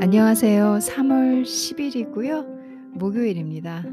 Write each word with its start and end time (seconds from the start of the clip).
안녕하세요. 0.00 0.78
3월 0.80 1.44
10 1.44 1.78
일이고요. 1.78 2.44
목요일입니다. 2.94 3.84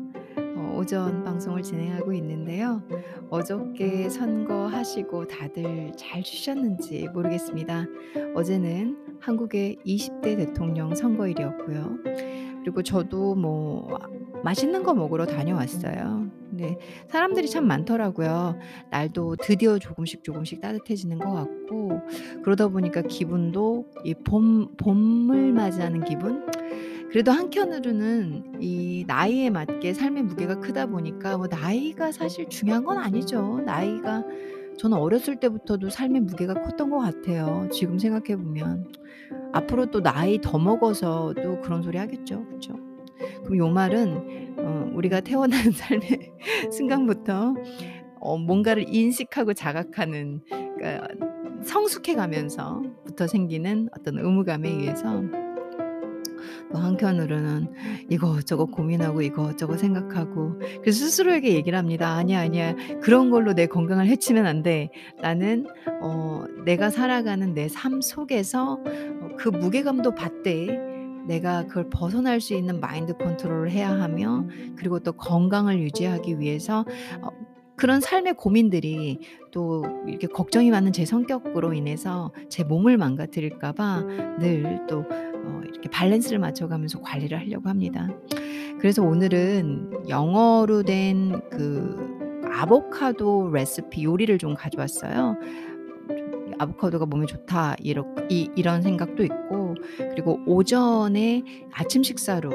어 0.56 0.76
오전 0.80 1.24
방송을 1.24 1.62
진행하고 1.62 2.14
있는데요. 2.14 2.82
어저께 3.30 4.10
선거하시고 4.10 5.28
다들 5.28 5.92
잘 5.96 6.24
쉬셨는지 6.24 7.08
모르겠습니다. 7.14 7.86
어제는 8.34 8.98
한국의 9.20 9.78
20대 9.86 10.38
대통령 10.38 10.96
선거일이었고요. 10.96 12.00
그리고 12.64 12.82
저도 12.82 13.36
뭐 13.36 14.00
맛있는 14.44 14.82
거 14.82 14.96
먹으러 14.96 15.28
다녀왔어요. 15.28 16.43
근데 16.56 16.78
사람들이 17.08 17.50
참 17.50 17.66
많더라고요. 17.66 18.60
날도 18.92 19.38
드디어 19.38 19.80
조금씩 19.80 20.24
조금씩 20.24 20.62
따뜻해지는 20.62 21.18
것 21.18 21.32
같고 21.34 22.02
그러다 22.44 22.68
보니까 22.68 23.02
기분도 23.02 23.88
이 24.06 24.14
봄 24.14 24.76
봄을 24.78 25.52
맞이하는 25.54 26.04
기분? 26.06 26.46
그래도 27.10 27.32
한켠으로는 27.32 28.62
이 28.62 29.04
나이에 29.08 29.50
맞게 29.50 29.94
삶의 29.94 30.24
무게가 30.24 30.60
크다 30.60 30.86
보니까 30.88 31.38
뭐 31.38 31.48
나이가 31.48 32.12
사실 32.12 32.48
중요한 32.50 32.84
건 32.84 32.98
아니죠. 33.00 33.62
나이가 33.66 34.24
저는 34.78 34.98
어렸을 34.98 35.40
때부터도 35.40 35.90
삶의 35.90 36.22
무게가 36.22 36.56
컸던 36.56 36.90
것 36.90 37.00
같아요, 37.00 37.68
지금 37.72 38.00
생각해 38.00 38.36
보면. 38.38 38.92
앞으로 39.54 39.88
또 39.88 40.02
나이 40.02 40.40
더 40.42 40.58
먹어서도 40.60 41.62
그런 41.62 41.82
소리 41.84 41.98
하겠죠. 41.98 42.48
그쵸? 42.50 42.74
그럼 43.44 43.58
요 43.58 43.70
말은 43.70 44.56
어 44.60 44.92
우리가 44.94 45.22
태어난 45.22 45.60
삶의 45.72 46.32
순간부터 46.72 47.56
어 48.20 48.38
뭔가를 48.38 48.86
인식하고 48.88 49.54
자각하는 49.54 50.42
그러니까 50.78 51.08
성숙해 51.64 52.16
가면서부터 52.16 53.28
생기는 53.28 53.90
어떤 53.98 54.18
의무감에 54.20 54.70
의해서 54.70 55.24
또 56.72 56.80
한켠으로는 56.80 57.68
이것저것 58.10 58.66
고민하고 58.68 59.22
이것저것 59.22 59.78
생각하고 59.78 60.60
그래서 60.82 61.06
스스로에게 61.06 61.54
얘기를 61.54 61.78
합니다. 61.78 62.10
"아니야, 62.16 62.42
아니야. 62.42 62.76
그런 63.02 63.30
걸로 63.30 63.54
내 63.54 63.68
건강을 63.68 64.08
해치면 64.08 64.46
안 64.46 64.64
돼. 64.64 64.90
나는 65.22 65.68
어 66.02 66.44
내가 66.66 66.90
살아가는 66.90 67.54
내 67.54 67.68
삶 67.68 68.02
속에서 68.02 68.80
어그 69.22 69.50
무게감도 69.50 70.16
받되 70.16 70.68
내가 71.28 71.66
그걸 71.68 71.90
벗어날 71.90 72.42
수 72.42 72.54
있는 72.54 72.80
마인드 72.80 73.14
컨트롤을 73.18 73.72
해야 73.72 73.90
하며 74.00 74.46
그리고 74.76 75.00
또 75.00 75.14
건강을 75.14 75.80
유지하기 75.80 76.40
위해서 76.40 76.86
어 77.22 77.30
그런 77.76 78.02
삶의 78.02 78.36
고민들이 78.36 79.20
또 79.52 79.84
이렇게 80.08 80.28
걱정이 80.28 80.70
많은 80.72 80.94
제 80.94 81.06
성격으로 81.06 81.74
인해서 81.74 82.32
제 82.50 82.64
몸을 82.64 82.98
망가뜨릴까 82.98 83.74
봐 83.74 84.04
늘 84.40 84.86
또 84.88 85.06
어 85.46 85.62
이렇게 85.66 85.90
밸런스를 85.90 86.40
맞춰 86.40 86.68
가면서 86.70 87.02
관리를 87.02 87.38
하려고 87.40 87.68
합니다. 87.70 88.08
그래서 88.80 89.04
오늘은 89.04 90.08
영어로 90.10 90.84
된 90.84 91.42
그 91.52 91.98
아보카도 92.56 93.50
레시피 93.52 94.04
요리를 94.04 94.38
좀 94.38 94.54
가져왔어요. 94.54 95.36
좀 96.10 96.52
'아보카도가 96.60 97.06
몸에 97.08 97.26
좋다.' 97.26 97.76
이렇 97.80 98.06
이 98.30 98.50
이런 98.56 98.82
생각도 98.82 99.24
있고 99.24 99.63
그리고 99.98 100.40
오전에 100.46 101.44
아침 101.72 102.04
식사로 102.04 102.52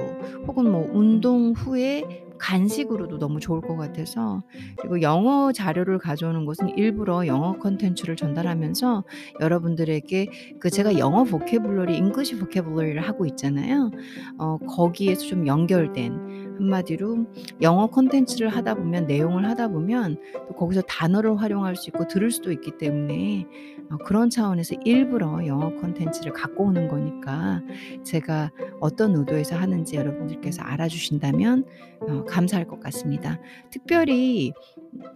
혹은 0.46 0.70
뭐 0.70 0.88
운동 0.92 1.52
후에 1.52 2.24
간식으로도 2.38 3.18
너무 3.18 3.40
좋을 3.40 3.60
것 3.60 3.76
같아서 3.76 4.42
그리고 4.78 5.02
영어 5.02 5.52
자료를 5.52 5.98
가져오는 5.98 6.44
곳은 6.44 6.78
일부러 6.78 7.26
영어 7.26 7.54
콘텐츠를 7.58 8.16
전달하면서 8.16 9.04
여러분들에게 9.40 10.56
그 10.60 10.70
제가 10.70 10.98
영어 10.98 11.24
vocabulary 11.24 11.96
English 11.96 12.38
vocabulary를 12.38 13.00
하고 13.02 13.26
있잖아요. 13.26 13.90
어 14.38 14.58
거기에서 14.58 15.26
좀 15.26 15.46
연결된 15.46 16.47
한마디로 16.58 17.26
영어 17.62 17.86
콘텐츠를 17.86 18.48
하다 18.48 18.74
보면 18.74 19.06
내용을 19.06 19.48
하다 19.48 19.68
보면 19.68 20.18
또 20.48 20.54
거기서 20.54 20.82
단어를 20.82 21.40
활용할 21.40 21.76
수 21.76 21.88
있고 21.90 22.06
들을 22.06 22.30
수도 22.30 22.52
있기 22.52 22.72
때문에 22.78 23.46
어 23.90 23.96
그런 24.04 24.28
차원에서 24.28 24.76
일부러 24.84 25.46
영어 25.46 25.70
콘텐츠를 25.76 26.32
갖고 26.32 26.64
오는 26.64 26.88
거니까 26.88 27.62
제가 28.04 28.50
어떤 28.80 29.14
의도에서 29.16 29.56
하는지 29.56 29.96
여러분들께서 29.96 30.62
알아주신다면 30.62 31.64
어 32.00 32.24
감사할 32.24 32.66
것 32.66 32.80
같습니다. 32.80 33.40
특별히 33.70 34.52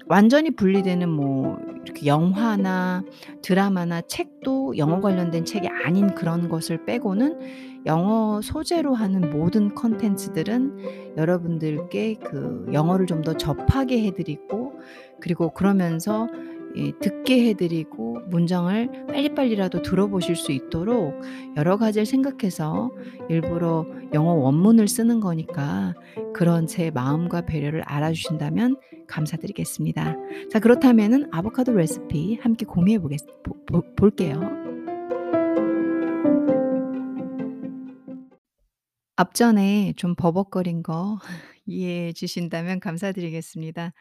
완전히 0.06 0.50
분리되는 0.50 1.08
뭐 1.08 1.58
이렇게 1.84 2.06
영화나 2.06 3.02
드라마나 3.42 4.00
책도 4.02 4.78
영어 4.78 5.00
관련된 5.00 5.44
책이 5.44 5.68
아닌 5.68 6.14
그런 6.14 6.48
것을 6.48 6.84
빼고는 6.84 7.71
영어 7.86 8.40
소재로 8.42 8.94
하는 8.94 9.30
모든 9.30 9.74
콘텐츠들은 9.74 11.14
여러분들께 11.16 12.14
그 12.24 12.66
영어를 12.72 13.06
좀 13.06 13.22
더 13.22 13.34
접하게 13.34 14.04
해 14.04 14.10
드리고 14.10 14.72
그리고 15.20 15.50
그러면서 15.50 16.28
이 16.74 16.92
듣게 17.00 17.48
해 17.48 17.54
드리고 17.54 18.20
문장을 18.28 19.06
빨리빨리라도 19.08 19.82
들어보실 19.82 20.36
수 20.36 20.52
있도록 20.52 21.20
여러 21.56 21.76
가지를 21.76 22.06
생각해서 22.06 22.90
일부러 23.28 23.86
영어 24.14 24.32
원문을 24.32 24.88
쓰는 24.88 25.20
거니까 25.20 25.94
그런 26.32 26.66
제 26.66 26.90
마음과 26.90 27.42
배려를 27.42 27.82
알아주신다면 27.82 28.76
감사드리겠습니다. 29.06 30.16
자 30.50 30.58
그렇다면은 30.58 31.28
아보카도 31.30 31.74
레시피 31.74 32.38
함께 32.42 32.64
공유해 32.64 32.98
보겠 32.98 33.20
볼게요. 33.96 34.61
앞전에 39.16 39.94
좀 39.96 40.14
버벅거린 40.14 40.82
거 40.82 41.18
이해해 41.66 42.12
주신다면 42.12 42.80
감사드리겠습니다. 42.80 43.92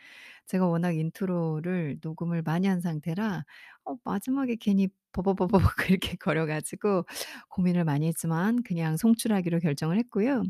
제가 0.48 0.68
워낙 0.68 0.96
intro를 0.97 2.00
녹음을 2.04 2.42
많이 2.44 2.68
한 2.68 2.82
상태라 2.82 3.46
어 3.86 3.96
마지막에 4.04 4.56
괜히 4.58 4.90
버버버버벅 5.14 5.76
이렇게 5.92 6.16
거려 6.18 6.46
가지고 6.46 7.06
고민을 7.50 7.86
많이 7.86 8.08
했지만 8.08 8.64
그냥 8.64 8.98
송출하기로 8.98 9.60
결정을 9.60 9.98
했고요. 10.00 10.44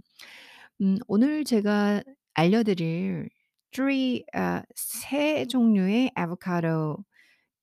음 0.82 0.98
오늘 1.08 1.46
제가 1.46 2.04
알려드릴 2.36 3.30
3 3.74 4.24
아 4.36 4.64
3 4.76 5.48
종류의 5.48 6.12
아보카도 6.16 6.98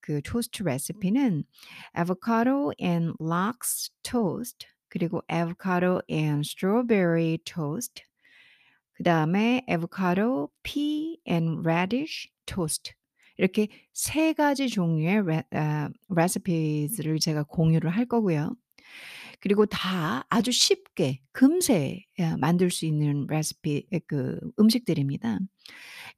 그 0.03 0.23
토스트 0.25 0.63
레시피는 0.65 1.45
avocado 1.99 2.73
and 2.83 3.15
lox 3.23 3.91
toast 4.03 4.67
그리고 4.89 5.23
avocado 5.33 6.01
and 6.11 6.41
strawberry 6.47 7.39
toast 7.45 8.03
그 8.95 9.05
다음에 9.05 9.63
avocado, 9.71 10.49
pea 10.63 11.19
and 11.29 11.61
radish 11.69 12.29
toast 12.47 12.93
이렇게 13.39 13.69
세 13.95 14.33
가지 14.33 14.69
종류의 14.69 15.23
레 15.27 15.43
아 15.53 15.89
레시피들을 16.09 17.19
제가 17.21 17.45
공유를 17.45 17.91
할 17.91 18.07
거고요. 18.07 18.55
그리고 19.41 19.67
다 19.67 20.25
아주 20.31 20.53
쉽게 20.53 21.21
금세 21.33 22.05
예 22.19 22.37
만들 22.37 22.71
수 22.71 22.87
있는 22.87 23.27
레시피 23.29 23.87
예그 23.93 24.41
음식들입니다. 24.61 25.39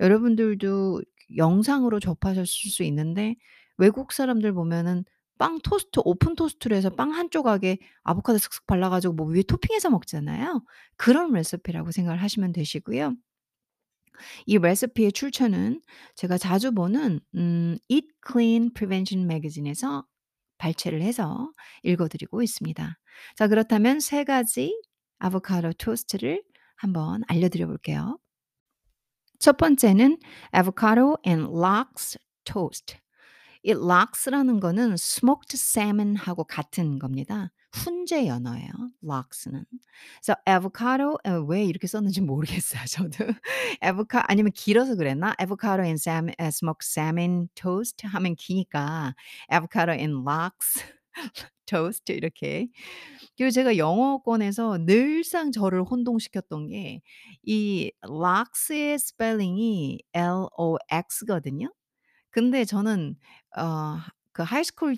여러분들도 0.01 1.03
영상으로 1.37 2.01
접하셨을 2.01 2.47
수 2.71 2.83
있는데 2.85 3.37
외국 3.79 4.13
사람들 4.13 4.53
보면은 4.53 5.05
빵 5.41 5.59
토스트 5.63 6.01
오픈 6.05 6.37
토스트로 6.37 6.77
해서 6.77 6.91
빵 6.91 7.13
한 7.13 7.31
조각에 7.31 7.79
아보카도 8.03 8.39
슥슥 8.39 8.67
발라 8.67 8.91
가지고 8.91 9.15
뭐 9.15 9.27
위에 9.27 9.43
토핑해서 9.43 9.89
먹잖아요. 9.89 10.63
그런 10.97 11.33
레시피라고 11.33 11.93
생각을 11.93 12.23
하시면 12.23 12.53
되시고요. 12.53 13.15
이 14.45 14.59
레시피의 14.59 15.13
출처는 15.13 15.81
제가 16.15 16.37
자주 16.37 16.73
보는 16.73 17.21
음 17.37 17.79
Eat 17.89 18.09
Clean 18.31 18.73
Prevention 18.75 19.27
매거진에서 19.27 20.05
발췌를 20.59 21.01
해서 21.01 21.51
읽어 21.85 22.09
드리고 22.09 22.43
있습니다. 22.43 22.99
자 23.37 23.49
그렇다면 23.49 24.01
세 24.01 24.25
가지 24.25 24.79
아보카도 25.21 25.73
토스트를 25.73 26.43
한번 26.77 27.23
알려 27.29 27.49
드려 27.49 27.67
볼게요. 27.67 28.19
첫 29.39 29.57
번째는 29.57 30.19
avocado 30.55 31.17
and 31.27 31.51
lox 31.51 32.19
toast. 32.45 32.99
이 33.63 33.71
lox라는 33.73 34.61
거는 34.61 34.93
smoked 34.95 35.55
salmon하고 35.57 36.45
같은 36.45 36.99
겁니다. 36.99 37.51
훈제 37.73 38.27
연어예요, 38.27 38.71
lox는. 39.05 39.65
그래서 40.23 40.35
avocado 40.49 41.19
어왜 41.25 41.65
이렇게 41.67 41.87
썼는지 41.87 42.21
모르겠어요, 42.21 42.83
저도. 42.91 43.27
avoca 43.83 44.25
아니면 44.29 44.53
길어서 44.53 44.97
그랬나? 44.97 45.35
avocado 45.41 45.83
and 45.85 46.01
salmon 46.01 46.35
아 46.39 46.47
smoked 46.47 46.85
salmon 46.87 47.49
toast 47.55 48.07
하면 48.07 48.35
기니까 48.37 49.15
avocado 49.53 49.93
and 49.93 50.23
lox 50.29 50.83
toast 51.67 52.13
이렇게. 52.13 52.69
그리고 53.37 53.51
제가 53.51 53.77
영어권에서 53.77 54.79
늘상 54.87 55.53
저를 55.53 55.83
혼동시켰던 55.85 56.69
게 56.69 57.01
이 57.45 57.93
lox의 58.05 58.99
스펠링이 58.99 60.01
L-O-X거든요. 60.15 61.71
근데 62.31 62.65
저는 62.65 63.17
어그그 63.57 64.43
high 64.43 64.64
school 64.64 64.97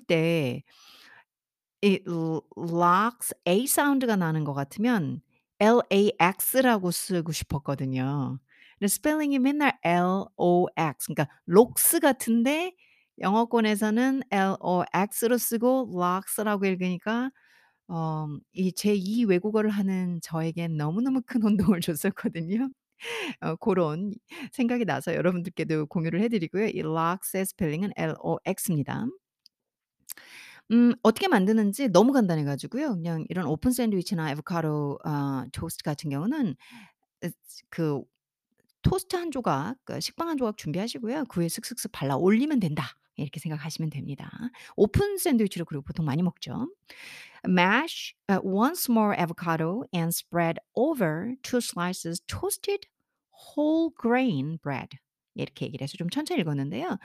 때 1.81 2.41
이 2.55 2.75
lox 2.75 3.35
A 3.47 3.67
사운드가 3.67 4.15
나는 4.15 4.43
것 4.43 4.53
같으면 4.53 5.21
LAX라고 5.59 6.91
쓰고 6.91 7.31
싶었거든요. 7.31 8.39
근데 8.79 8.87
스펠링이 8.87 9.39
맨날 9.39 9.77
LOX 9.83 11.07
그러니까 11.13 11.27
lox 11.45 11.99
같은데 11.99 12.73
영어권에서는 13.19 14.23
LOX로 14.31 15.37
쓰고 15.37 15.89
lox라고 15.93 16.65
읽으니까 16.65 17.31
어 17.89 18.27
이 18.55 18.73
제 18.75 18.93
2 18.95 19.25
외국어를 19.25 19.69
하는 19.71 20.19
저에겐 20.21 20.77
너무너무 20.77 21.21
큰 21.25 21.41
혼동을 21.77 21.81
줬었거든요. 21.81 22.69
어 23.41 23.55
고런 23.55 24.13
생각이 24.51 24.85
나서 24.85 25.13
여러분들께도 25.15 25.87
공유를 25.87 26.21
해 26.21 26.29
드리고요. 26.29 26.67
이 26.67 26.81
lox의 26.81 27.45
스펠링은 27.45 27.91
LOX입니다. 27.97 29.05
음 30.71 30.93
어떻게 31.03 31.27
만드는지 31.27 31.89
너무 31.89 32.13
간단해 32.13 32.43
가지고요. 32.45 32.95
그냥 32.95 33.25
이런 33.29 33.45
오픈 33.47 33.71
샌드위치나 33.71 34.29
아보카도 34.29 34.99
아 35.03 35.45
토스트 35.51 35.83
같은 35.83 36.09
경우는 36.09 36.55
그 37.69 38.01
토스트 38.81 39.15
한 39.15 39.31
조각 39.31 39.75
그 39.85 39.99
식빵 39.99 40.27
한 40.29 40.37
조각 40.37 40.57
준비하시고요. 40.57 41.25
그 41.29 41.41
위에 41.41 41.49
슥슥슥 41.49 41.91
발라 41.91 42.15
올리면 42.17 42.59
된다. 42.59 42.85
이렇게 43.15 43.39
생각하시면 43.39 43.91
됩니다. 43.91 44.31
오픈 44.75 45.17
샌드위치를 45.17 45.65
그리고 45.65 45.83
보통 45.83 46.05
많이 46.05 46.23
먹죠. 46.23 46.67
Mash 47.47 48.15
uh, 48.29 48.41
one 48.43 48.73
small 48.73 49.13
avocado 49.13 49.83
and 49.93 50.09
spread 50.09 50.59
over 50.75 51.35
two 51.43 51.59
slices 51.59 52.21
toasted 52.27 52.87
whole 53.33 53.91
grain 53.99 54.57
bread. 54.61 54.97
이렇게 55.35 55.65
얘기를 55.65 55.83
해서 55.83 55.97
좀 55.97 56.09
천천히 56.11 56.41
읽었는데요. 56.41 56.97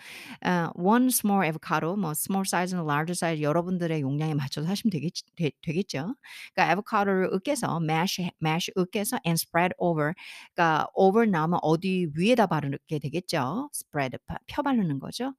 아 0.43 0.71
one 0.75 1.07
small 1.09 1.45
avocado 1.47 1.97
뭐 1.97 2.11
small 2.13 2.45
size나 2.47 2.83
large 2.85 3.13
size 3.13 3.43
여러분들의 3.43 4.03
용량에 4.03 4.35
맞춰서 4.35 4.69
하시면 4.69 4.91
되겠 4.91 5.13
되 5.37 5.51
되겠죠. 5.63 6.15
그러니까 6.55 6.73
아보카도를 6.73 7.31
으깨서 7.33 7.81
mash 7.83 8.21
해 8.23 8.31
mash 8.43 8.71
으깨서 8.77 9.21
and 9.27 9.41
spread 9.41 9.75
over 9.79 10.13
그러니까 10.55 10.87
over 10.95 11.27
나오면 11.29 11.61
어디 11.63 12.09
위에다 12.15 12.47
바르게 12.47 12.99
되겠죠. 12.99 13.71
spread 13.75 14.19
바펴 14.27 14.63
바르는 14.63 14.99
거죠. 15.01 15.33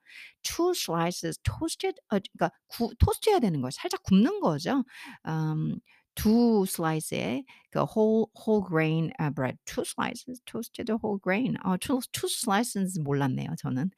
two 0.44 0.72
slices 0.72 1.40
toasted 1.44 1.96
어 2.12 2.18
그러니까 2.20 2.52
구 2.68 2.94
토스트해야 2.98 3.40
되는 3.40 3.62
거예요. 3.62 3.72
살짝 3.72 4.02
굽는 4.04 4.40
거죠. 4.40 4.84
음 5.28 5.78
두 6.20 6.66
슬라이스의 6.68 7.46
그 7.72 7.80
whole 7.86 8.26
whole 8.36 8.62
grain 8.68 9.12
아 9.20 9.30
bread 9.34 9.58
two 9.66 9.84
slices 9.84 10.42
toasted 10.46 10.92
whole 10.92 11.20
grain 11.24 11.56
어 11.64 11.78
two 11.80 12.00
two 12.12 12.28
slices인지 12.28 13.00
몰랐네요 13.02 13.56
저는. 13.58 13.90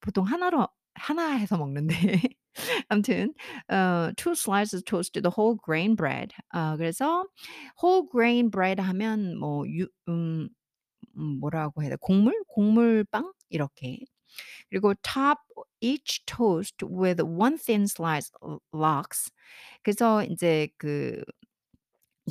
보통 0.00 0.24
하나로 0.26 0.68
하나 0.94 1.32
해서 1.36 1.56
먹는데 1.58 2.22
아무튼 2.88 3.34
어 3.68 4.12
two 4.16 4.32
slices 4.32 4.82
toasted 4.84 5.26
whole 5.28 5.56
grain 5.64 5.96
bread 5.96 6.34
아 6.50 6.76
그래서 6.76 7.26
whole 7.82 8.06
grain 8.12 8.50
bread 8.50 8.80
하면 8.82 9.36
뭐유음음 9.38 10.48
뭐라고 11.40 11.82
해야 11.82 11.90
돼 11.90 11.96
곡물? 12.00 12.34
곡물빵 12.48 13.32
이렇게. 13.50 14.00
그리고 14.70 14.94
top 15.02 15.38
each 15.80 16.24
toast 16.26 16.76
with 16.84 17.22
one 17.22 17.56
thin 17.58 17.84
slice 17.84 18.30
어 18.42 18.58
lox 18.74 19.30
그래서 19.82 20.24
인제 20.24 20.68
그 20.78 21.22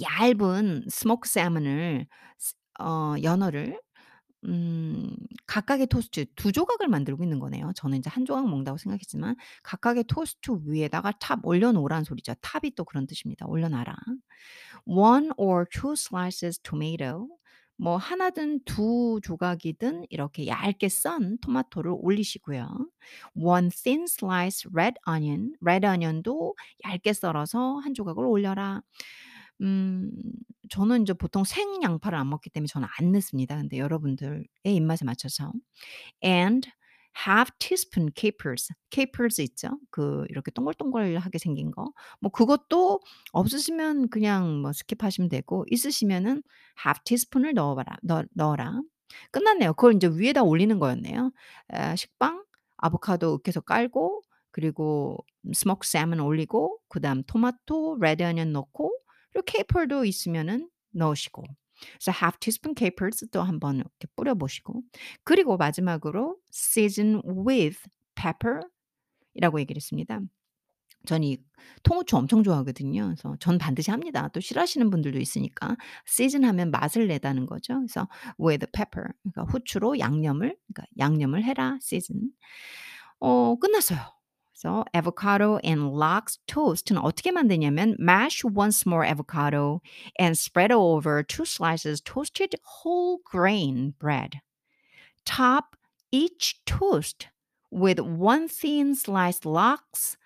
얇은 0.01 0.85
smoked 0.87 1.29
salmon을 1.29 2.07
스 2.39 2.55
어 2.77 3.15
연어를 3.23 3.79
음 4.45 5.15
각각의 5.47 5.87
토스트 5.87 6.25
두 6.35 6.51
조각을 6.51 6.87
만들고 6.89 7.23
있는 7.23 7.39
거네요. 7.39 7.71
저는 7.75 7.97
인제 7.97 8.09
한 8.09 8.25
조각 8.25 8.47
먹는다고 8.49 8.77
생각했지만 8.77 9.35
각각의 9.63 10.05
토스트 10.07 10.51
위에다가 10.65 11.11
top 11.19 11.39
올려 11.45 11.71
놓으라는 11.73 12.03
소리죠. 12.05 12.35
top이 12.41 12.73
또 12.75 12.85
그런 12.85 13.07
뜻입니다. 13.07 13.45
올려 13.47 13.69
놔라. 13.69 13.95
one 14.85 15.31
or 15.37 15.65
two 15.71 15.93
slices 15.93 16.59
tomato 16.61 17.27
뭐 17.77 17.97
하나든 17.97 18.61
두 18.65 19.19
조각이든 19.23 20.05
이렇게 20.09 20.47
얇게 20.47 20.89
썬 20.89 21.37
토마토를 21.41 21.93
올리시고요. 21.97 22.69
one 23.35 23.69
thin 23.69 24.03
slice 24.03 24.69
red 24.73 24.95
onion 25.07 25.53
red 25.61 25.85
onion도 25.85 26.55
얇게 26.85 27.13
썰어서 27.13 27.79
한 27.79 27.93
조각을 27.93 28.25
올려라. 28.25 28.81
음 29.61 30.11
저는 30.69 31.01
인제 31.01 31.13
보통 31.13 31.43
생 31.45 31.81
양파를 31.83 32.17
안 32.17 32.29
먹기 32.29 32.49
때문에 32.49 32.67
저는 32.67 32.87
안 32.99 33.11
넣습니다. 33.13 33.55
근데 33.57 33.77
여러분들의 33.77 34.45
입맛에 34.65 35.05
맞춰서 35.05 35.51
and 36.25 36.69
half 37.27 37.51
teaspoon 37.59 38.11
capers. 38.17 38.69
capers 38.91 39.41
있죠? 39.43 39.79
그 39.91 40.25
이렇게 40.29 40.51
동글동글하게 40.51 41.39
생긴 41.39 41.71
거. 41.71 41.91
뭐 42.21 42.31
그것도 42.31 43.01
없으시면 43.33 44.09
그냥 44.09 44.61
뭐 44.61 44.71
스킵하시면 44.71 45.29
되고 45.31 45.65
있으시면은 45.71 46.43
half 46.85 47.01
teaspoon을 47.05 47.53
넣어 47.55 47.75
봐라 47.75 47.97
넣 48.03 48.23
넣어라. 48.35 48.81
끝났네요. 49.31 49.73
그걸 49.75 49.93
인제 49.95 50.09
위에다 50.17 50.43
올리는 50.43 50.79
거였네요. 50.79 51.31
아 51.69 51.95
식빵, 51.95 52.43
아보카도 52.77 53.35
으깨서 53.35 53.61
깔고 53.61 54.23
그리고 54.51 55.17
smoked 55.51 55.87
salmon 55.89 56.19
올리고 56.21 56.79
그다음 56.89 57.23
토마토, 57.25 57.97
red 58.01 58.23
onion 58.23 58.53
넣고 58.53 58.93
그리고 59.35 59.45
caper도 59.47 60.05
있으면은 60.05 60.69
넣으시고 60.93 61.43
그래서 61.99 62.11
half 62.17 62.39
teaspoon 62.39 62.75
capers 62.77 63.27
또 63.31 63.43
한번 63.43 63.77
이렇게 63.77 64.07
뿌려 64.15 64.35
보시고 64.35 64.81
그리고 65.25 65.57
마지막으로 65.57 66.37
season 66.53 67.21
with 67.47 67.79
pepper 68.15 68.61
이라고 69.35 69.59
얘기를 69.59 69.79
했습니다. 69.79 70.21
저는 71.07 71.23
이 71.27 71.37
통후추 71.83 72.17
엄청 72.17 72.43
좋아하거든요. 72.43 73.05
그래서 73.05 73.35
전 73.39 73.57
반드시 73.59 73.91
합니다. 73.91 74.29
또 74.29 74.39
싫어하시는 74.41 74.89
분들도 74.89 75.19
있으니까. 75.19 75.77
season 76.07 76.45
하면 76.45 76.71
맛을 76.71 77.07
내다는 77.07 77.45
거죠. 77.45 77.75
그래서 77.75 78.07
with 78.39 78.65
pepper 78.73 79.09
그러니까 79.23 79.43
후추로 79.51 79.99
양념을 79.99 80.57
그러니까 80.73 80.85
양념을 80.99 81.43
해라 81.43 81.77
season. 81.81 82.31
어 83.19 83.57
끝났어요. 83.59 84.14
그래서 84.64 84.84
avocado 84.94 85.58
and 85.64 85.92
lox 85.96 86.38
toast는 86.46 86.98
어떻게 86.98 87.30
만드냐면 87.30 87.96
mash 87.98 88.44
one 88.44 88.70
small 88.70 89.02
avocado 89.02 89.80
and 90.18 90.36
spread 90.36 90.70
over 90.70 91.22
two 91.22 91.44
slices 91.44 92.00
toasted 92.02 92.54
whole 92.62 93.20
grain 93.24 93.94
bread. 93.98 94.40
Top 95.24 95.76
each 96.12 96.60
toast 96.66 97.28
with 97.70 98.00
one 98.00 98.48
thin 98.48 98.94
sliced 98.94 99.46
lox, 99.46 100.16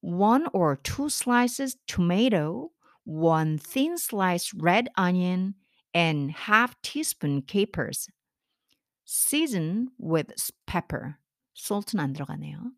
one 0.00 0.46
or 0.52 0.76
two 0.76 1.08
slices 1.08 1.76
tomato, 1.86 2.72
one 3.04 3.56
thin 3.56 3.96
sliced 3.96 4.52
red 4.54 4.88
onion, 4.96 5.54
and 5.94 6.30
half 6.32 6.74
teaspoon 6.82 7.42
capers. 7.42 8.08
season 9.04 9.90
with 9.98 10.30
s 10.30 10.52
pepper. 10.66 11.16
salt는 11.54 12.00
안 12.00 12.12
들어가네요. 12.12 12.72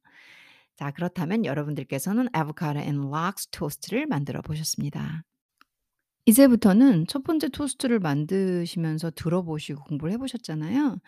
자 0.78 0.92
그렇다면 0.92 1.46
여러분들께서는 1.46 2.30
avocado 2.36 2.80
and 2.80 3.08
lox 3.08 3.48
토스트를 3.52 4.06
만들어 4.06 4.42
보셨습니다. 4.42 5.24
이제부터는 6.26 7.08
첫 7.08 7.24
번째 7.24 7.50
토스트를 7.50 8.00
만드시면서 8.00 9.12
들어보시고 9.12 9.84
공부를 9.86 10.14
해 10.14 10.18
보셨잖아요. 10.18 11.00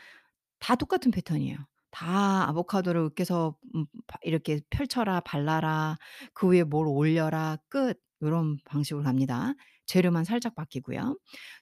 다 0.60 0.76
똑같은 0.76 1.12
패턴이에요. 1.12 1.58
다 1.92 2.48
아보카도를 2.50 3.02
으깨서 3.02 3.56
음바 3.76 4.18
이렇게 4.24 4.62
펼쳐라, 4.70 5.22
발라라, 5.22 5.98
그 6.34 6.48
위에 6.50 6.64
뭘 6.64 6.88
올려라, 6.88 7.58
끝. 7.70 8.00
요런 8.22 8.58
방식으로 8.66 9.04
갑니다. 9.04 9.54
재료만 9.86 10.26
살짝 10.26 10.54
바뀌고요. 10.56 11.18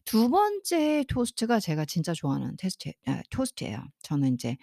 두 0.06 0.30
번째 0.30 1.04
토스트가 1.08 1.60
제가 1.60 1.86
진짜 1.86 2.14
좋아하는 2.14 2.56
테스트 2.58 2.92
아 3.06 3.22
토스트예요. 3.30 3.80
저는 4.02 4.30
인제 4.30 4.58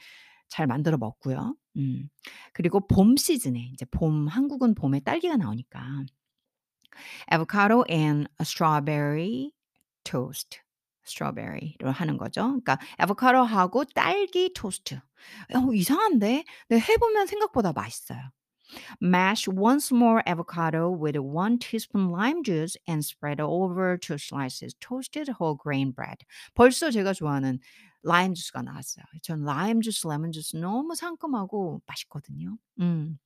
잘 0.48 0.66
만들어 0.66 0.98
먹고요. 0.98 1.54
음 1.76 2.08
그리고 2.52 2.86
봄 2.86 3.16
시즌에 3.16 3.58
인제 3.70 3.86
봄 3.90 4.28
한국은 4.28 4.74
봄에 4.74 5.00
딸기가 5.00 5.36
나오니까 5.36 6.04
avocado 7.32 7.84
and 7.88 8.28
strawberry 8.40 9.52
toast. 10.04 10.60
strawberry로 11.06 11.90
하는 11.92 12.16
거죠. 12.16 12.42
그러니까 12.46 12.78
아보카도하고 12.96 13.84
딸기 13.94 14.52
토스트. 14.54 14.94
어 15.54 15.72
이상한데? 15.74 16.44
네 16.70 16.78
해 16.78 16.96
보면 16.96 17.26
생각보다 17.26 17.72
맛있어요. 17.74 18.20
Mash 19.02 19.48
one 19.50 19.78
small 19.78 20.22
avocado 20.26 20.90
with 20.90 21.18
one 21.18 21.58
teaspoon 21.58 22.10
lime 22.10 22.42
juice 22.44 22.76
and 22.88 23.04
spread 23.04 23.40
over 23.42 23.98
two 23.98 24.16
slices 24.18 24.74
toasted 24.80 25.28
whole 25.40 25.56
grain 25.56 25.92
bread. 25.92 26.18
벌써 26.54 26.90
제가 26.90 27.12
좋아하는 27.14 27.60
라임 28.04 28.34
주스가 28.34 28.62
나왔어요. 28.62 29.04
전 29.22 29.42
라임 29.44 29.80
주스, 29.80 30.06
레몬 30.06 30.32
주스 30.32 30.56
너무 30.56 30.94
상큼하고 30.94 31.82
맛있거든요. 31.86 32.56
음. 32.80 33.18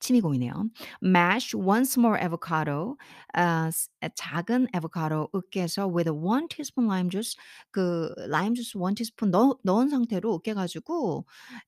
침이 0.00 0.20
고이네요. 0.20 0.68
Mash 1.02 1.56
one 1.56 1.82
small 1.82 2.20
avocado 2.22 2.96
아스 3.32 3.88
작은 4.14 4.68
아보카도 4.72 5.30
으깨서 5.34 5.88
with 5.88 6.10
one 6.10 6.48
teaspoon 6.48 6.86
lime 6.90 7.08
juice 7.10 7.36
그 7.70 8.12
라임 8.28 8.54
주스 8.54 8.76
1 8.76 8.94
티스푼 8.94 9.30
넣 9.30 9.58
넣은 9.64 9.88
상태로 9.88 10.34
으깨 10.36 10.54
가지고 10.54 11.24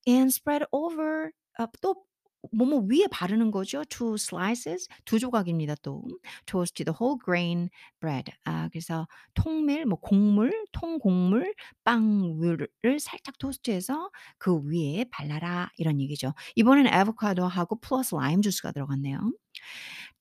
and 0.06 0.28
spread 0.28 0.66
over 0.72 1.30
아또 1.58 2.04
뭐뭐 2.52 2.86
위에 2.88 3.06
바르는 3.10 3.50
거죠. 3.50 3.84
two 3.84 4.14
slices 4.14 4.88
두 5.04 5.18
조각입니다 5.18 5.74
또. 5.82 6.02
toasted 6.46 6.90
whole 6.90 7.18
grain 7.22 7.68
bread. 8.00 8.32
아 8.44 8.68
그래서 8.70 9.06
통밀 9.34 9.86
뭐 9.86 9.98
곡물, 10.00 10.52
통곡물 10.72 11.54
빵 11.84 12.38
위를 12.40 13.00
살짝 13.00 13.38
토스트해서 13.38 14.10
그 14.38 14.60
위에 14.64 15.04
발라라 15.10 15.70
이런 15.78 16.00
얘기죠. 16.00 16.32
이번에는 16.56 16.92
아보카도하고 16.92 17.80
플러스 17.80 18.14
라임 18.14 18.42
주스가 18.42 18.72
들어갔네요. 18.72 19.18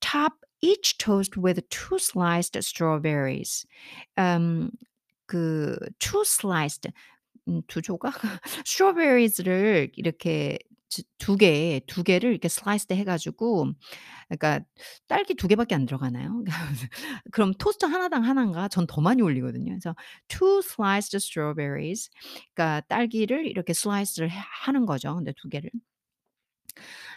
Top 0.00 0.34
each 0.60 0.98
toast 0.98 1.38
with 1.40 1.60
two 1.68 1.96
sliced 1.96 2.58
strawberries. 2.58 3.66
음 4.18 4.70
그 5.26 5.76
two 5.98 6.22
sliced 6.22 6.90
음두 7.48 7.82
조각? 7.82 8.14
strawberries를 8.66 9.92
이렇게 9.94 10.58
즈두 10.88 11.36
개, 11.36 11.80
두 11.86 12.02
개를 12.04 12.30
이렇게 12.30 12.46
sliced 12.46 12.94
해 12.94 13.04
가지고 13.04 13.72
그러니까 14.28 14.60
딸기 15.08 15.34
두 15.34 15.48
개밖에 15.48 15.74
안 15.74 15.86
들어가나요? 15.86 16.42
그럼 17.32 17.52
토스트 17.58 17.86
하나당 17.86 18.24
하나인가? 18.24 18.68
전 18.68 18.86
더 18.86 19.00
많이 19.02 19.22
올리거든요. 19.22 19.72
그래서 19.72 19.94
two 20.28 20.60
sliced 20.60 21.16
strawberries 21.16 22.10
그러니까 22.54 22.82
딸기를 22.88 23.46
이렇게 23.46 23.74
슬라이스를 23.74 24.30
해 24.30 24.36
하는 24.64 24.86
거죠. 24.86 25.14
근데 25.16 25.32
두 25.36 25.48
개를. 25.48 25.70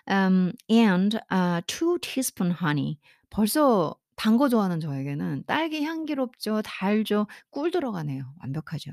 음 0.10 0.54
and 0.70 1.18
아 1.30 1.62
2 1.68 2.00
teaspoon 2.02 2.52
honey. 2.62 2.98
벌써 3.30 3.96
단 4.20 4.38
거 4.38 4.50
좋아하는 4.50 4.80
저에게는 4.82 5.44
딸기 5.48 5.84
향기롭죠, 5.84 6.62
달죠, 6.64 7.26
꿀 7.52 7.72
들어가네요. 7.72 8.24
완벽하죠. 8.42 8.92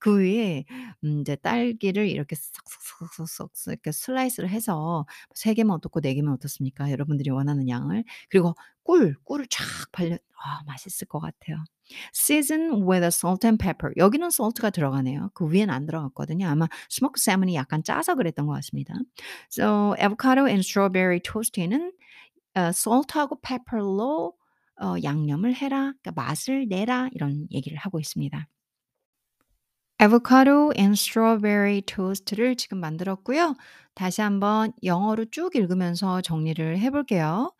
그 0.00 0.18
위에 0.20 0.64
음 1.04 1.20
이제 1.20 1.36
딸기를 1.36 2.08
이렇게 2.08 2.34
쏙쏙쏙쏙쏙 2.36 3.72
이렇게 3.72 3.92
슬라이스를 3.92 4.48
해서 4.50 5.06
3 5.34 5.54
개면 5.54 5.74
어떻고 5.76 6.00
4 6.00 6.12
개면 6.14 6.32
어떻습니까? 6.34 6.90
여러분들이 6.90 7.30
원하는 7.30 7.68
양을. 7.68 8.04
그리고 8.28 8.54
꿀, 8.82 9.14
꿀을 9.24 9.46
쫙 9.48 9.64
발려 9.92 10.16
아 10.44 10.62
맛있을 10.66 11.06
것 11.08 11.20
같아요. 11.20 11.64
Season 12.14 12.82
with 12.88 13.02
a 13.04 13.08
salt 13.08 13.46
and 13.46 13.62
pepper. 13.62 13.92
여기는 13.96 14.26
salt가 14.28 14.70
들어가네요. 14.70 15.30
그 15.34 15.50
위에는 15.50 15.72
안 15.72 15.86
들어갔거든요. 15.86 16.48
아마 16.48 16.66
smoked 16.90 17.20
salmon이 17.22 17.54
약간 17.54 17.82
짜서 17.84 18.14
그랬던 18.16 18.46
것 18.46 18.54
같습니다. 18.54 18.94
So 19.52 19.94
avocado 20.00 20.46
and 20.46 20.60
strawberry 20.60 21.20
toast에는 21.20 21.92
어 22.56 22.60
salt하고 22.74 23.40
pepper로 23.40 24.34
어 24.81 24.95
"양념을 25.03 25.55
해라." 25.55 25.93
그러니까 26.01 26.11
"맛을 26.15 26.67
내라." 26.67 27.09
이런 27.13 27.47
얘기를 27.51 27.77
하고 27.77 27.99
있습니다. 27.99 28.47
avocado 30.01 30.71
and 30.77 30.93
strawberry 30.93 31.81
toast를 31.81 32.55
지금 32.55 32.79
만들었고요. 32.79 33.55
다시 33.93 34.21
한번 34.21 34.71
영어로 34.81 35.25
쭉 35.25 35.53
읽으면서 35.55 36.21
정리를 36.21 36.79
해 36.79 36.89
볼게요. 36.89 37.51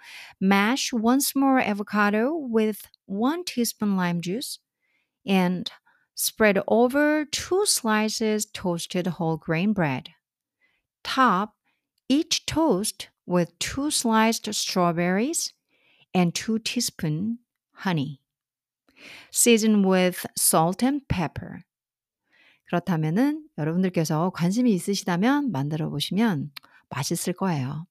Mash 0.41 0.95
one 0.95 1.19
small 1.19 1.61
avocado 1.61 2.31
with 2.49 2.87
1 3.07 3.43
teaspoon 3.43 3.95
lime 3.97 4.21
juice 4.21 4.59
and 5.27 5.69
spread 6.15 6.61
over 6.67 7.25
2 7.29 7.65
slices 7.65 8.49
toasted 8.53 9.07
whole 9.19 9.37
grain 9.37 9.73
bread. 9.73 10.13
Top 11.03 11.55
each 12.07 12.45
toast 12.45 13.09
with 13.27 13.51
2 13.59 13.91
sliced 13.91 14.47
strawberries 14.53 15.51
and 16.14 16.34
2 16.34 16.58
teaspoon 16.60 17.38
honey. 17.84 18.20
Season 19.30 19.82
with 19.82 20.24
salt 20.36 20.82
and 20.82 21.06
pepper. 21.08 21.64
그렇다면은 22.66 23.46
여러분들께서 23.58 24.30
관심이 24.30 24.72
있으시다면 24.72 25.52
만들어 25.52 25.90
보시면 25.90 26.50
맛있을 26.88 27.34
거예요. 27.34 27.86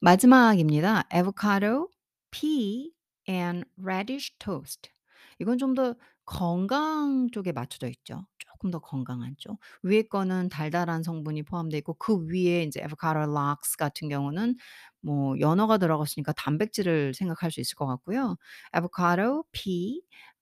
마지막입니다. 0.00 1.04
avocado, 1.12 1.88
pea 2.30 2.90
and 3.28 3.68
radish 3.78 4.32
toast. 4.38 4.90
이건 5.38 5.58
좀 5.58 5.74
더 5.74 5.94
건강 6.24 7.28
쪽에 7.32 7.52
맞춰져 7.52 7.88
있죠. 7.88 8.26
쪼끔 8.66 8.70
더 8.72 8.78
건강한 8.80 9.34
쪽. 9.38 9.58
위에 9.82 10.02
거는 10.02 10.48
달달한 10.50 11.02
성분이 11.02 11.42
포함되어 11.44 11.78
있고 11.78 11.94
그 11.94 12.18
위에 12.28 12.62
인제 12.64 12.80
avocado 12.80 13.20
lox 13.22 13.76
같은 13.76 14.08
경우는 14.08 14.56
뭐 15.00 15.38
연어가 15.40 15.78
들어갔으니까 15.78 16.32
단백질을 16.32 17.14
생각할 17.14 17.50
수 17.50 17.60
있을 17.60 17.76
것 17.76 17.86
같고요. 17.86 18.36
avocado, 18.76 19.44
pea 19.52 20.00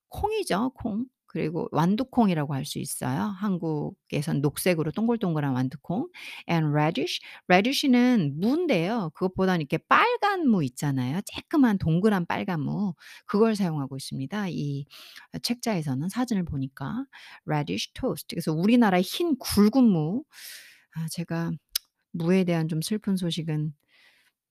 콩이죠, 0.08 0.70
콩. 0.74 1.06
그리고 1.34 1.68
완두콩이라고 1.72 2.54
할 2.54 2.66
수 2.66 2.80
있어요. 2.80 3.22
한국에선 3.40 4.40
녹색으로 4.42 4.92
동글동글한 4.92 5.54
완두콩 5.54 6.08
and 6.50 6.68
radish. 6.72 7.20
radish는 7.48 8.40
무인데요. 8.40 9.10
그것보다는 9.14 9.60
이렇게 9.62 9.78
빨간 9.88 10.48
무 10.48 10.64
있잖아요. 10.64 11.20
쬐끄만 11.22 11.78
동그란 11.80 12.26
빨간 12.26 12.62
무. 12.62 12.94
그걸 13.26 13.56
사용하고 13.56 13.96
있습니다. 13.98 14.48
이어 14.50 14.84
책자에서는 15.42 16.08
사진을 16.10 16.44
보니까 16.46 17.06
radish 17.46 17.92
toast. 17.94 18.28
그래서 18.34 18.52
우리나라의 18.54 19.02
흰 19.04 19.36
굵은 19.38 19.84
무. 19.84 20.24
아 20.94 21.06
제가 21.10 21.52
무에 22.12 22.44
대한 22.44 22.68
좀 22.68 22.82
슬픈 22.82 23.16
소식은 23.16 23.74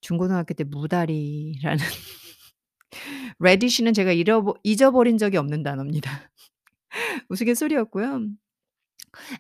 중고등학교 0.02 0.54
때 0.56 0.64
무다리라는 0.66 1.84
radish는 3.40 3.94
제가 3.94 4.12
잃어버 4.12 4.56
잊어버린 4.64 5.18
적이 5.18 5.38
없는 5.38 5.64
단어입니다. 5.64 6.32
우스갯소리였고요. 7.30 8.28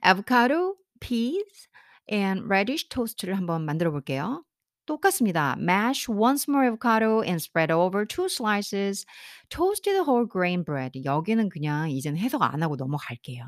avocado, 0.06 0.76
peas 1.00 1.68
and 2.12 2.44
radish 2.46 2.90
toast를 2.90 3.36
한번 3.38 3.66
만들어 3.66 3.92
볼게요. 3.92 4.44
똑같습니다. 4.86 5.56
Mash 5.58 6.12
one 6.12 6.36
small 6.36 6.66
avocado 6.66 7.22
and 7.24 7.42
spread 7.42 7.72
over 7.72 8.06
2 8.06 8.26
slices 8.26 9.06
toasted 9.50 9.96
whole 10.06 10.28
grain 10.30 10.64
bread. 10.64 11.04
여기는 11.06 11.50
그냥 11.50 11.90
이제는 11.90 12.20
해석 12.20 12.42
안 12.42 12.62
하고 12.62 12.76
넘어갈게요. 12.76 13.46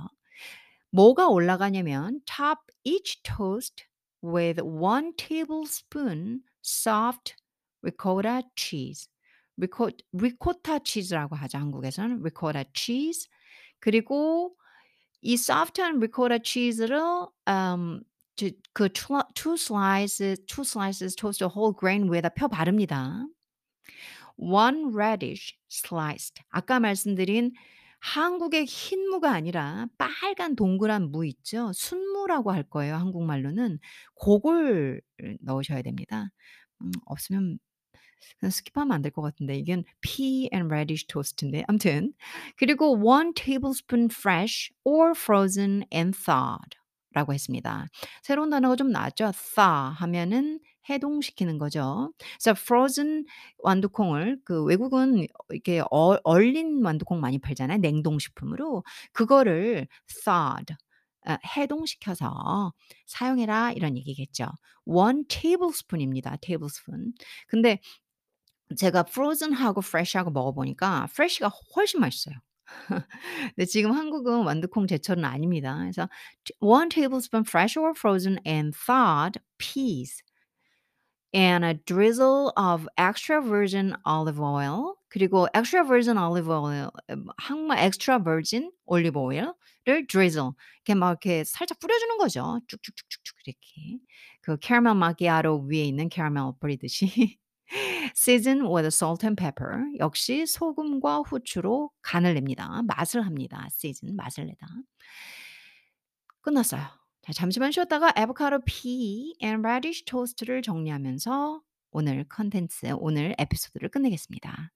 뭐가 0.91 1.27
올라가냐면 1.27 2.21
top 2.25 2.59
each 2.85 3.21
toast 3.23 3.85
with 4.23 4.61
1 4.61 5.13
tablespoon 5.17 6.41
soft 6.63 7.35
ricotta 7.83 8.41
cheese. 8.55 9.09
리코 9.57 9.89
리코타 10.13 10.79
치즈라고 10.79 11.35
하죠, 11.35 11.57
한국에서는. 11.57 12.19
ricotta 12.19 12.63
cheese 12.73 13.27
그리고 13.79 14.55
이 15.21 15.33
soft한 15.35 15.97
ricotta 15.97 16.39
치즈를 16.43 16.99
음저그투 17.47 19.23
two 19.35 19.53
slices 19.55 20.41
two 20.47 20.63
slices 20.63 21.15
toasted 21.15 21.51
whole 21.55 21.73
grain 21.77 22.09
위에다 22.11 22.29
펴 22.35 22.47
바릅니다. 22.47 23.25
1 24.37 24.93
radish 24.95 25.55
sliced. 25.69 26.41
아까 26.49 26.79
말씀드린 26.79 27.51
한국의 27.99 28.65
흰 28.65 29.09
무가 29.09 29.31
아니라 29.31 29.87
빨간 29.97 30.55
동그란 30.55 31.11
무 31.11 31.25
있죠? 31.27 31.71
순무라고 31.73 32.51
할 32.51 32.63
거예요, 32.63 32.95
한국말로는. 32.95 33.79
고걸 34.15 35.01
넣으셔야 35.41 35.81
됩니다. 35.81 36.29
음 36.81 36.91
없으면 37.05 37.59
skip하면 38.43 38.91
안 38.91 39.01
될 39.01 39.11
것 39.11 39.21
같은데 39.21 39.55
이건 39.57 39.83
pea 40.01 40.49
and 40.53 40.67
radish 40.73 41.07
toast인데 41.07 41.63
아무튼 41.67 42.13
그리고 42.57 42.95
1 42.95 43.33
tablespoon 43.33 44.09
fresh 44.11 44.71
or 44.83 45.11
frozen 45.15 45.83
and 45.93 46.17
thawed 46.17 46.77
라고 47.13 47.33
했습니다. 47.33 47.85
새로운 48.23 48.49
단어가 48.49 48.75
좀 48.75 48.89
나왔죠. 48.91 49.31
thaw 49.55 49.93
하면은 49.95 50.59
해동시키는 50.89 51.57
거죠. 51.57 52.11
그래서 52.41 52.51
frozen 52.59 53.25
완두콩을 53.59 54.39
그 54.43 54.63
외국은 54.65 55.25
이렇게 55.49 55.81
얼 55.91 56.19
얼린 56.23 56.83
완두콩 56.83 57.19
많이 57.21 57.39
팔잖아요, 57.39 57.79
냉동식품으로. 57.79 58.83
그거를 59.13 59.87
thawed 60.23 60.73
아 60.73 60.77
해동시켜서 61.57 62.73
사용해라 63.07 63.71
이런 63.73 63.97
얘기겠죠. 63.97 64.47
1 64.85 65.25
tablespoon입니다, 65.27 66.37
tablespoon. 66.41 67.13
근데 67.47 67.79
제가 68.77 69.05
frozen하고 69.07 69.81
fresh하고 69.81 70.31
먹어 70.31 70.51
보니까 70.53 71.07
fresh가 71.11 71.49
훨씬 71.75 71.99
맛있어요. 72.01 72.35
근데 73.55 73.65
지금 73.65 73.91
한국은 73.91 74.43
완두콩 74.43 74.87
제철은 74.87 75.25
아닙니다. 75.25 75.77
그래서 75.79 76.09
1 76.61 76.89
tablespoon 76.89 77.43
fresh 77.47 77.79
or 77.79 77.93
frozen 77.95 78.39
and 78.47 78.75
thawed 78.77 79.39
peas 79.57 80.21
and 81.35 81.65
a 81.65 81.73
drizzle 81.85 82.53
of 82.55 82.87
extra 82.97 83.41
virgin 83.41 83.93
olive 84.05 84.39
oil 84.39 84.95
그리고 85.09 85.47
extra 85.53 85.83
virgin 85.83 86.17
olive 86.17 86.49
oil 86.49 86.89
음 87.11 87.27
한국말 87.37 87.77
extra 87.79 88.17
virgin 88.17 88.71
olive 88.87 89.17
oil을 89.17 89.53
drizzle 90.07 90.53
이렇게 90.85 90.95
막 90.95 91.09
이렇게 91.09 91.43
살짝 91.43 91.79
뿌려 91.79 91.97
주는 91.99 92.17
거죠. 92.17 92.61
쭉쭉쭉쭉쭉 92.67 93.35
이렇게. 93.45 93.99
그 94.41 94.57
캐러멜 94.57 94.93
마키아토 94.93 95.67
위에 95.69 95.83
있는 95.83 96.07
캐러멜 96.09 96.53
뿌리듯이. 96.59 97.37
season 98.15 98.61
with 98.65 98.87
salt 98.87 99.25
and 99.25 99.35
pepper. 99.41 99.83
역시 99.99 100.45
소금과 100.45 101.23
후추로 101.27 101.91
간을 102.01 102.33
냅니다. 102.35 102.81
맛을 102.83 103.25
합니다. 103.25 103.67
season 103.71 104.15
맛을 104.15 104.45
내다. 104.45 104.67
끝났어요. 106.41 107.04
자 107.25 107.33
잠시만 107.33 107.71
쉬었다가 107.71 108.13
avocado 108.15 108.59
pea 108.63 109.33
and 109.41 109.65
radish 109.65 110.05
toast를 110.05 110.61
정리하면서 110.61 111.59
오늘 111.89 112.23
컨텐츠 112.29 112.97
오늘 112.99 113.33
에피소드를 113.39 113.89
끝내겠습니다. 113.89 114.71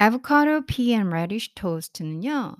avocado 0.00 0.64
pea 0.64 0.92
and 0.92 1.08
radish 1.08 1.52
toast는요. 1.56 2.54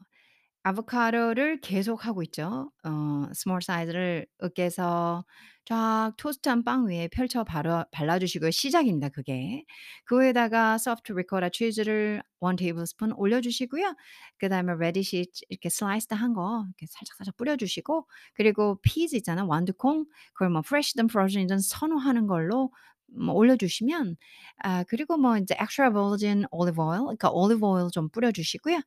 아보카도를 0.69 1.61
계속 1.61 2.05
하고 2.07 2.23
있죠. 2.25 2.71
어 2.85 3.27
small 3.35 3.63
사이즈를 3.63 4.27
으깨서 4.43 5.25
쫙 5.67 6.13
토스트한 6.17 6.65
빵 6.65 6.87
위에 6.87 7.09
펼쳐 7.09 7.45
발라 7.45 7.85
발라 7.93 8.19
주시고요. 8.19 8.51
시작입니다 8.51 9.09
그게. 9.11 9.65
그 10.05 10.21
위에다가 10.21 10.79
soft 10.79 11.13
리코타 11.13 11.51
치즈를 11.51 12.23
1 12.41 12.57
tablespoon 12.57 13.13
올려 13.17 13.41
주시고요. 13.41 13.95
그 14.39 14.49
다음에 14.49 14.75
radish 14.79 15.27
이렇게 15.49 15.69
sliced 15.69 16.15
한 16.15 16.33
거 16.35 16.65
이렇게 16.69 16.87
살짝살짝 16.91 17.37
뿌려 17.37 17.57
주시고 17.57 18.07
그리고 18.35 18.79
peas 18.83 19.17
있잖아요. 19.17 19.47
완두콩 19.49 20.07
그걸 20.35 20.51
뭐 20.51 20.63
fresh든 20.63 21.07
frozen이든 21.09 21.59
선호하는 21.61 22.27
걸로 22.27 22.71
뭐 23.17 23.35
올려 23.35 23.57
주시면 23.57 24.17
아 24.59 24.85
그리고 24.85 25.17
뭐 25.17 25.37
인제 25.37 25.55
extra 25.61 25.91
virgin 25.91 26.45
olive 26.51 26.83
oil 26.83 27.01
그러니까 27.03 27.31
올리브 27.31 27.65
오일 27.67 27.89
좀 27.93 28.09
뿌려 28.11 28.33
주시고요. 28.33 28.81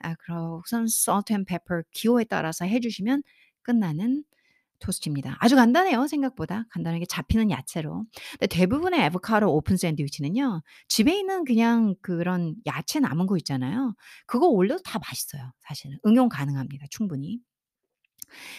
아 0.00 0.14
그러고선 0.16 0.84
salt 0.84 1.32
and 1.32 1.46
pepper 1.48 1.82
기호에 1.92 2.24
따라서 2.24 2.64
해 2.64 2.80
주시면 2.80 3.22
끝나는 3.62 4.24
토스트입니다. 4.78 5.36
아주 5.40 5.56
간단해요 5.56 6.06
생각보다. 6.06 6.64
간단하게 6.70 7.06
잡히는 7.06 7.50
야채로. 7.50 8.04
근데 8.32 8.46
대부분의 8.46 9.00
아보카도 9.04 9.50
오픈 9.54 9.76
샌드위치는요. 9.76 10.62
집에 10.88 11.18
있는 11.18 11.44
그냥 11.44 11.94
그런 12.02 12.54
야채 12.66 13.00
남은 13.00 13.26
거 13.26 13.36
있잖아요. 13.38 13.94
그거 14.26 14.48
올려도 14.48 14.82
다 14.82 14.98
맛있어요 14.98 15.50
사실은. 15.60 15.98
응용 16.06 16.28
가능합니다 16.28 16.86
충분히. 16.90 17.40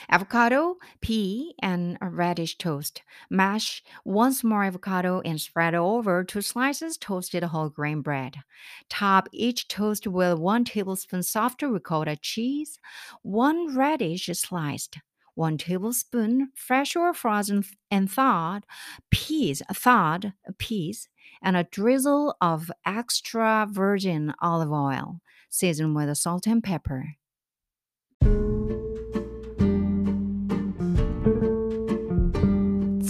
Avocado, 0.10 0.76
pea, 1.02 1.54
and 1.62 1.98
radish 2.02 2.58
toast. 2.58 3.02
Mash 3.30 3.84
one 4.04 4.34
small 4.34 4.62
avocado 4.62 5.22
and 5.22 5.40
spread 5.40 5.76
over 5.76 6.24
two 6.24 6.42
slices 6.42 6.98
toasted 6.98 7.44
whole 7.44 7.70
grain 7.70 8.02
bread. 8.02 8.36
Top 8.90 9.28
each 9.32 9.68
toast 9.68 10.08
with 10.08 10.38
one 10.40 10.64
tablespoon 10.66 11.24
soft 11.24 11.62
ricotta 11.62 12.18
cheese, 12.22 12.80
one 13.22 13.76
radish 13.76 14.30
sliced. 14.34 14.98
One 15.36 15.60
tablespoon 15.60 16.50
fresh 16.56 16.96
or 16.96 17.14
frozen 17.14 17.64
and 17.92 18.10
thawed 18.12 18.66
peas, 19.12 19.62
thawed 19.72 20.34
peas, 20.58 21.10
and 21.44 21.56
a 21.56 21.64
drizzle 21.64 22.36
of 22.42 22.72
extra 22.88 23.68
virgin 23.70 24.34
olive 24.42 24.72
oil. 24.72 25.22
Season 25.50 25.94
with 25.94 26.18
salt 26.18 26.48
and 26.48 26.64
pepper. 26.64 27.18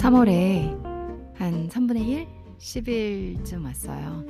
3월에 0.07 1.35
한 1.35 1.67
3분의 1.67 2.07
1? 2.07 2.27
10일쯤 2.59 3.65
왔어요. 3.65 4.23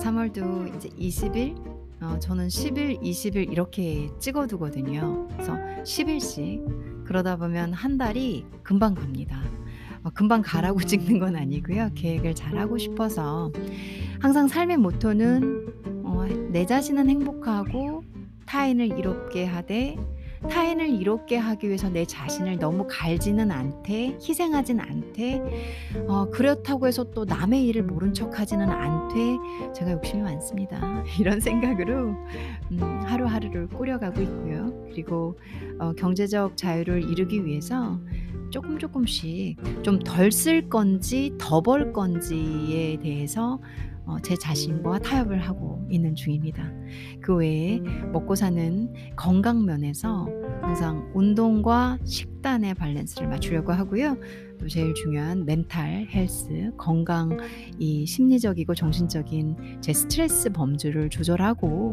3월도 0.00 0.74
이제 0.74 0.88
20일? 0.88 1.54
어 2.02 2.18
저는 2.18 2.48
10일, 2.48 3.00
20일 3.00 3.52
이렇게 3.52 4.10
찍어 4.18 4.48
두거든요. 4.48 5.28
그래서 5.30 5.54
10일씩 5.84 7.04
그러다 7.04 7.36
보면 7.36 7.74
한 7.74 7.96
달이 7.96 8.44
금방 8.64 8.94
갑니다. 8.94 9.40
어 10.02 10.10
금방 10.10 10.42
가라고 10.42 10.80
찍는 10.82 11.20
건 11.20 11.36
아니고요. 11.36 11.90
계획을 11.94 12.34
잘 12.34 12.58
하고 12.58 12.76
싶어서 12.76 13.52
항상 14.18 14.48
삶의 14.48 14.78
모토는 14.78 16.02
어 16.02 16.24
'내 16.50 16.66
자신은 16.66 17.08
행복하고 17.08 18.02
타인을 18.46 18.98
이롭게 18.98 19.44
하되 19.44 19.96
타인을 20.48 20.88
이롭게 20.88 21.36
하기 21.36 21.68
위해서 21.68 21.88
내 21.88 22.04
자신을 22.04 22.58
너무 22.58 22.86
갈지는 22.88 23.50
않되 23.50 24.18
희생하진 24.20 24.80
않되 24.80 25.42
어 26.08 26.28
그렇다고 26.30 26.86
해서 26.86 27.04
또 27.04 27.24
남의 27.24 27.66
일을 27.66 27.82
모른 27.82 28.12
척하지는 28.14 28.68
않되 28.68 29.38
제가 29.74 29.92
욕심이 29.92 30.22
많습니다. 30.22 31.02
이런 31.20 31.40
생각으로 31.40 32.14
음 32.72 32.80
하루하루를 33.04 33.68
꾸려가고 33.68 34.20
있고요. 34.22 34.72
그리고 34.90 35.38
어 35.78 35.92
경제적 35.92 36.56
자유를 36.56 37.02
이루기 37.10 37.44
위해서 37.44 37.98
쪼끔 38.50 38.78
쪼끔씩 38.78 39.56
좀 39.82 39.98
덜 40.00 40.30
쓸 40.30 40.68
건지 40.68 41.32
더 41.38 41.60
벌 41.62 41.92
건지에 41.92 42.98
대해서 43.02 43.58
어 43.93 43.93
제 44.22 44.36
자신과 44.36 45.00
타협을 45.00 45.38
하고 45.40 45.86
있는 45.90 46.14
중입니다. 46.14 46.70
그 47.20 47.34
외에 47.36 47.80
먹고 48.12 48.34
사는 48.34 48.92
건강 49.16 49.64
면에서 49.64 50.28
항상 50.60 51.10
운동과 51.14 51.98
식단의 52.04 52.74
밸런스를 52.74 53.28
맞추려고 53.28 53.72
하고요. 53.72 54.16
또 54.58 54.68
제일 54.68 54.94
중요한 54.94 55.44
mental 55.44 56.06
health 56.10 56.70
건강 56.76 57.36
이 57.78 58.06
심리적이고 58.06 58.74
정신적인 58.74 59.56
제 59.80 59.92
스트레스 59.92 60.50
범주를 60.50 61.10
조절하고 61.10 61.90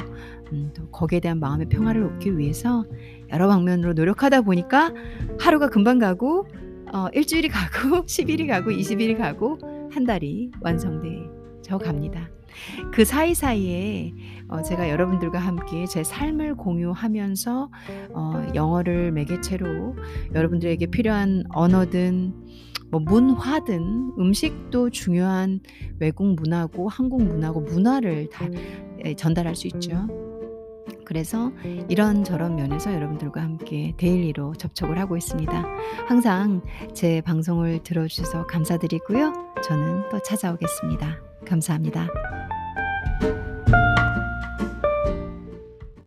음 0.54 0.72
또 0.74 0.88
거기에 0.90 1.20
대한 1.20 1.40
마음의 1.40 1.68
평화를 1.70 2.04
얻기 2.04 2.38
위해서 2.38 2.86
여러 3.32 3.48
방면으로 3.48 3.94
노력하다 3.94 4.42
보니까 4.42 4.94
하루가 5.40 5.68
금방 5.70 6.00
가고 6.00 6.46
어1 6.94 7.28
주일이 7.28 7.50
가고 7.50 8.06
10 8.08 8.30
일이 8.30 8.48
가고 8.48 8.72
20 8.72 9.02
일이 9.02 9.16
가고 9.18 9.58
한 9.92 10.06
달이 10.06 10.52
완성돼 10.62 11.41
져 11.62 11.78
갑니다. 11.78 12.30
그 12.92 13.06
사이사이에 13.06 14.14
어 14.50 14.62
제가 14.62 14.90
여러분들과 14.90 15.40
함께 15.40 15.86
제 15.86 16.04
삶을 16.04 16.56
공유하면서 16.56 17.70
어 18.14 18.46
영어를 18.54 19.12
매개체로 19.12 19.96
여러분들에게 20.34 20.86
필요한 20.88 21.44
언어든 21.50 22.34
뭐 22.92 23.00
문화든 23.00 24.14
음식도 24.20 24.90
중요한 24.90 25.62
외국 26.00 26.36
문화고 26.36 26.90
한국 26.90 27.24
문화고 27.24 27.62
문화를 27.62 28.30
다예 28.30 29.16
전달할 29.16 29.56
수 29.56 29.68
있죠. 29.68 30.08
그래서 31.06 31.52
이런저런 31.90 32.56
면에서 32.56 32.94
여러분들과 32.94 33.42
함께 33.42 33.94
daily로 33.98 34.54
접촉을 34.56 34.98
하고 34.98 35.18
있습니다. 35.18 35.66
항상 36.08 36.62
제 36.94 37.22
방송을 37.22 37.84
들어 37.84 38.08
주셔서 38.08 38.46
감사드리고요. 38.48 39.34
저는 39.64 40.10
또 40.10 40.22
찾아오겠습니다. 40.22 41.31
감사합니다. 41.46 42.08